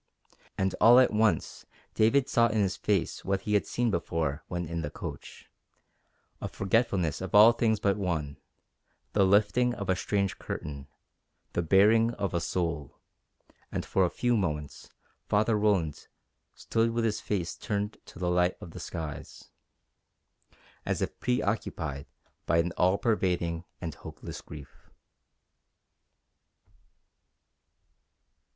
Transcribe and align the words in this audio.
And 0.57 0.73
all 0.81 0.99
at 0.99 1.13
once 1.13 1.67
David 1.93 2.27
saw 2.27 2.47
in 2.47 2.57
his 2.59 2.75
face 2.75 3.23
what 3.23 3.41
he 3.41 3.53
had 3.53 3.67
seen 3.67 3.91
before 3.91 4.43
when 4.47 4.65
in 4.65 4.81
the 4.81 4.89
coach 4.89 5.47
a 6.41 6.47
forgetfulness 6.47 7.21
of 7.21 7.35
all 7.35 7.51
things 7.51 7.79
but 7.79 7.97
one, 7.97 8.37
the 9.13 9.23
lifting 9.23 9.75
of 9.75 9.91
a 9.91 9.95
strange 9.95 10.39
curtain, 10.39 10.87
the 11.53 11.61
baring 11.61 12.15
of 12.15 12.33
a 12.33 12.39
soul; 12.39 12.97
and 13.71 13.85
for 13.85 14.03
a 14.03 14.09
few 14.09 14.35
moments 14.35 14.89
Father 15.29 15.55
Roland 15.55 16.07
stood 16.55 16.89
with 16.89 17.05
his 17.05 17.21
face 17.21 17.55
turned 17.55 17.97
to 18.05 18.17
the 18.17 18.31
light 18.31 18.57
of 18.59 18.71
the 18.71 18.79
skies, 18.79 19.51
as 20.83 21.03
if 21.03 21.19
preoccupied 21.19 22.07
by 22.47 22.57
an 22.57 22.71
all 22.75 22.97
pervading 22.97 23.65
and 23.79 23.93
hopeless 23.93 24.41
grief. 24.41 24.89